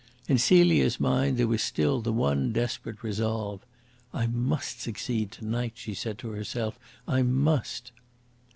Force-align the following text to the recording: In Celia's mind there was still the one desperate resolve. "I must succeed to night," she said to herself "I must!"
In 0.27 0.39
Celia's 0.39 0.99
mind 0.99 1.37
there 1.37 1.45
was 1.47 1.61
still 1.61 2.01
the 2.01 2.11
one 2.11 2.51
desperate 2.51 3.03
resolve. 3.03 3.63
"I 4.15 4.25
must 4.25 4.81
succeed 4.81 5.31
to 5.33 5.45
night," 5.45 5.73
she 5.75 5.93
said 5.93 6.17
to 6.25 6.31
herself 6.31 6.79
"I 7.07 7.21
must!" 7.21 7.91